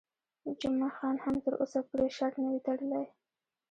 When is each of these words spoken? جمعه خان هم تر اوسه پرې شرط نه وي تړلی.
جمعه 0.61 0.91
خان 0.97 1.15
هم 1.25 1.35
تر 1.45 1.53
اوسه 1.61 1.79
پرې 1.89 2.05
شرط 2.17 2.35
نه 2.43 2.47
وي 2.51 2.59
تړلی. 2.67 3.03